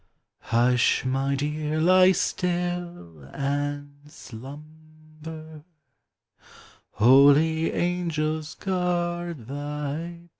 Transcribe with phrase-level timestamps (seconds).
[0.45, 1.05] Hush!
[1.05, 5.63] my dear, lie still, and slumber,
[6.93, 10.29] Holy angels guard thy bed